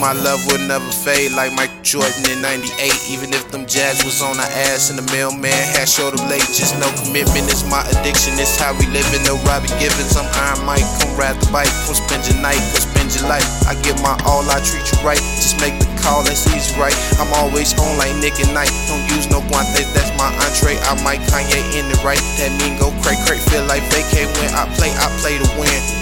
my 0.00 0.16
love 0.16 0.40
will 0.46 0.62
never 0.64 0.86
fade 0.88 1.32
like 1.36 1.52
Michael 1.52 1.76
Jordan 1.82 2.24
in 2.30 2.40
98. 2.40 2.72
Even 3.10 3.34
if 3.34 3.50
them 3.52 3.66
Jazz 3.66 4.00
was 4.00 4.22
on 4.22 4.38
our 4.40 4.52
ass 4.70 4.88
and 4.88 4.96
the 4.96 5.04
mailman 5.12 5.52
had 5.76 5.84
showed 5.84 6.14
up 6.16 6.24
late, 6.30 6.46
just 6.54 6.78
no 6.80 6.88
commitment 7.02 7.50
is 7.52 7.66
my 7.68 7.84
addiction. 7.92 8.38
It's 8.40 8.56
how 8.56 8.72
we 8.78 8.86
living. 8.88 9.20
No 9.28 9.36
Robin 9.44 9.68
Givens, 9.82 10.16
I'm 10.16 10.24
Iron 10.40 10.64
Mike. 10.64 10.86
Come 11.02 11.12
ride 11.20 11.36
the 11.36 11.50
bike, 11.52 11.68
come 11.84 11.98
spend 11.98 12.24
your 12.24 12.40
night, 12.40 12.62
come 12.72 12.86
spend 12.86 13.12
your 13.12 13.28
life. 13.28 13.44
I 13.68 13.76
give 13.84 14.00
my 14.00 14.16
all, 14.24 14.46
I 14.48 14.62
treat 14.64 14.86
you 14.88 14.98
right. 15.04 15.20
Just 15.42 15.60
make 15.60 15.76
the 15.76 15.90
call, 16.00 16.24
that's 16.24 16.48
easy, 16.54 16.72
right? 16.80 16.96
I'm 17.20 17.34
always 17.36 17.76
on 17.76 18.00
like 18.00 18.16
Nick 18.22 18.40
at 18.40 18.48
Nite. 18.56 18.72
Don't 18.88 19.04
use 19.12 19.28
no 19.28 19.44
guantes, 19.52 19.90
that's 19.92 20.14
my 20.16 20.32
entree. 20.48 20.80
I 20.88 20.96
might 21.04 21.20
Kanye 21.28 21.60
in 21.76 21.92
the 21.92 21.98
right? 22.00 22.22
That 22.40 22.56
mean 22.56 22.80
go 22.80 22.88
cray 23.04 23.20
cray, 23.28 23.36
feel 23.52 23.68
like 23.68 23.84
vacay 23.92 24.24
when 24.40 24.48
I 24.56 24.64
play, 24.80 24.94
I 24.96 25.12
play 25.20 25.36
to 25.36 25.48
win 25.60 25.93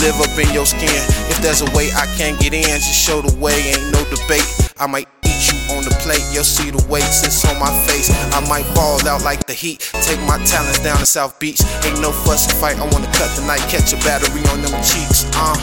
live 0.00 0.20
up 0.20 0.32
in 0.38 0.48
your 0.52 0.64
skin. 0.64 0.88
If 1.28 1.38
there's 1.42 1.60
a 1.60 1.70
way 1.76 1.92
I 1.92 2.06
can't 2.16 2.40
get 2.40 2.54
in, 2.54 2.64
just 2.64 2.96
show 2.96 3.20
the 3.20 3.36
way, 3.36 3.52
ain't 3.52 3.92
no 3.92 4.00
debate. 4.08 4.48
I 4.78 4.86
might 4.86 5.08
eat 5.24 5.52
you 5.52 5.76
on 5.76 5.84
the 5.84 5.94
plate, 6.00 6.24
you'll 6.32 6.44
see 6.44 6.70
the 6.70 6.80
weight 6.88 7.04
sits 7.04 7.44
on 7.44 7.60
my 7.60 7.70
face. 7.86 8.08
I 8.32 8.40
might 8.48 8.64
ball 8.74 8.96
out 9.06 9.22
like 9.22 9.46
the 9.46 9.52
heat, 9.52 9.90
take 10.00 10.20
my 10.22 10.42
talents 10.44 10.80
down 10.80 10.96
to 10.98 11.06
South 11.06 11.38
Beach. 11.38 11.60
Ain't 11.84 12.00
no 12.00 12.12
fuss 12.12 12.48
and 12.50 12.56
fight, 12.58 12.78
I 12.78 12.88
wanna 12.88 13.12
cut 13.12 13.28
the 13.36 13.44
night, 13.46 13.60
catch 13.68 13.92
a 13.92 13.96
battery 13.96 14.40
on 14.48 14.62
them 14.62 14.72
cheeks, 14.82 15.28
uh. 15.34 15.56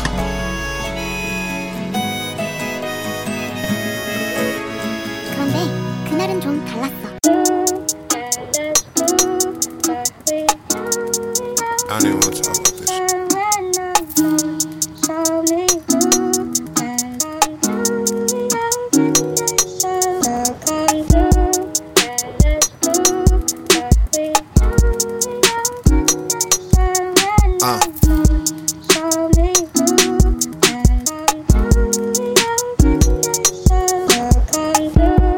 I 11.89 11.99
didn't 11.99 12.25
want 12.25 12.36
Uh. 27.69 27.77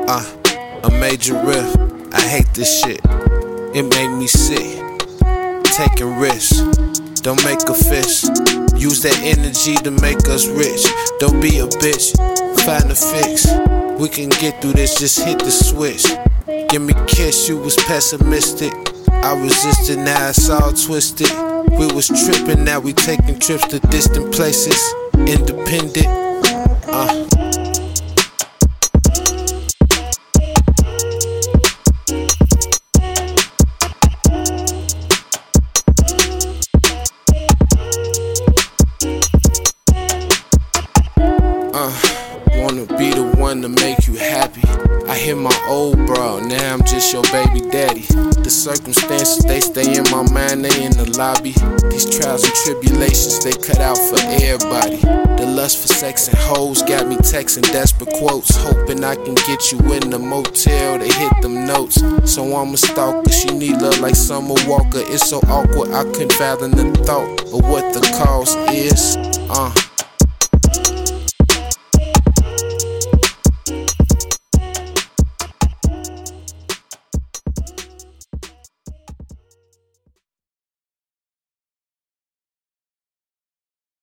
Uh, 0.07 0.23
a 0.83 0.91
major 0.99 1.33
riff. 1.43 1.75
I 2.13 2.21
hate 2.21 2.45
this 2.53 2.81
shit. 2.81 3.01
It 3.73 3.81
made 3.81 4.15
me 4.15 4.27
sick. 4.27 4.77
Taking 5.73 6.19
risks. 6.19 6.59
Don't 7.21 7.43
make 7.43 7.67
a 7.67 7.73
fist. 7.73 8.25
Use 8.77 9.01
that 9.01 9.19
energy 9.23 9.73
to 9.77 9.89
make 9.89 10.29
us 10.29 10.45
rich. 10.45 10.85
Don't 11.17 11.41
be 11.41 11.57
a 11.57 11.65
bitch. 11.81 12.13
Find 12.63 12.91
a 12.91 12.95
fix. 12.95 13.47
We 13.99 14.07
can 14.07 14.29
get 14.29 14.61
through 14.61 14.73
this. 14.73 14.99
Just 14.99 15.25
hit 15.25 15.39
the 15.39 15.49
switch. 15.49 16.05
Give 16.69 16.83
me 16.83 16.93
a 16.93 17.05
kiss. 17.07 17.49
You 17.49 17.57
was 17.57 17.75
pessimistic. 17.75 18.71
I 19.23 19.39
resisted. 19.41 19.99
Now 19.99 20.29
it's 20.29 20.49
all 20.49 20.71
twisted. 20.71 21.29
We 21.77 21.87
was 21.93 22.07
tripping. 22.07 22.63
Now 22.63 22.79
we 22.79 22.93
taking 22.93 23.39
trips 23.39 23.67
to 23.67 23.79
distant 23.79 24.33
places. 24.33 24.79
Independent. 25.27 26.07
Uh. 26.87 27.38
Wanna 42.69 42.85
be 42.97 43.09
the 43.09 43.23
one 43.37 43.63
to 43.63 43.69
make 43.69 44.05
you 44.05 44.13
happy. 44.13 44.61
I 45.09 45.17
hit 45.17 45.35
my 45.35 45.55
old 45.67 45.97
bro, 46.05 46.39
now 46.39 46.73
I'm 46.73 46.83
just 46.83 47.11
your 47.11 47.23
baby 47.23 47.61
daddy. 47.61 48.05
The 48.43 48.49
circumstances, 48.49 49.43
they 49.43 49.59
stay 49.59 49.97
in 49.97 50.03
my 50.11 50.21
mind, 50.31 50.63
they 50.63 50.83
in 50.83 50.91
the 50.91 51.09
lobby. 51.17 51.53
These 51.89 52.15
trials 52.15 52.43
and 52.43 52.53
tribulations, 52.53 53.43
they 53.43 53.53
cut 53.53 53.79
out 53.79 53.97
for 53.97 54.19
everybody. 54.21 54.97
The 55.41 55.47
lust 55.49 55.81
for 55.81 55.87
sex 55.87 56.27
and 56.27 56.37
hoes 56.37 56.83
got 56.83 57.07
me 57.07 57.15
texting 57.15 57.63
desperate 57.71 58.13
quotes. 58.13 58.55
Hoping 58.55 59.03
I 59.03 59.15
can 59.15 59.33
get 59.33 59.71
you 59.71 59.79
in 59.93 60.11
the 60.11 60.19
motel 60.19 60.99
to 60.99 61.05
hit 61.05 61.41
them 61.41 61.65
notes. 61.65 61.97
So 62.31 62.55
I'm 62.55 62.73
a 62.75 62.77
stalker, 62.77 63.31
she 63.31 63.49
need 63.49 63.81
love 63.81 63.99
like 63.99 64.15
Summer 64.15 64.55
Walker. 64.67 65.01
It's 65.09 65.27
so 65.27 65.39
awkward, 65.47 65.89
I 65.89 66.03
couldn't 66.03 66.33
fathom 66.33 66.71
the 66.71 66.85
thought 67.03 67.41
of 67.45 67.67
what 67.67 67.93
the 67.95 68.01
cause 68.21 68.53
is. 68.69 69.17
Uh. 69.49 69.73